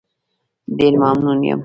[0.77, 1.59] ډېر ممنون یم.